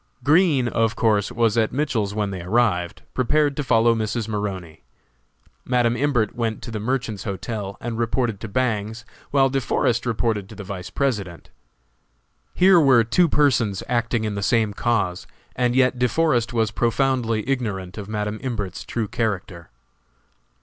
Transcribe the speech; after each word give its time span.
Green, 0.23 0.67
of 0.67 0.95
course, 0.95 1.31
was 1.31 1.59
at 1.59 1.71
Mitchell's 1.71 2.15
when 2.15 2.31
they 2.31 2.41
arrived, 2.41 3.03
prepared 3.13 3.55
to 3.55 3.63
follow 3.63 3.93
Mrs. 3.93 4.27
Maroney. 4.27 4.81
Madam 5.63 5.95
Imbert 5.95 6.33
went 6.35 6.63
to 6.63 6.71
the 6.71 6.79
Merchants's 6.79 7.25
Hotel 7.25 7.77
and 7.79 7.99
reported 7.99 8.39
to 8.39 8.47
Bangs, 8.47 9.05
while 9.29 9.47
De 9.47 9.61
Forest 9.61 10.07
reported 10.07 10.49
to 10.49 10.55
the 10.55 10.63
Vice 10.63 10.89
President. 10.89 11.51
Here 12.55 12.79
were 12.79 13.03
two 13.03 13.29
persons 13.29 13.83
acting 13.87 14.23
in 14.23 14.33
the 14.33 14.41
same 14.41 14.73
cause, 14.73 15.27
and 15.55 15.75
yet 15.75 15.99
De 15.99 16.09
Forest 16.09 16.51
was 16.51 16.71
profoundly 16.71 17.47
ignorant 17.47 17.99
of 17.99 18.09
Madam 18.09 18.39
Imbert's 18.41 18.83
true 18.83 19.07
character. 19.07 19.69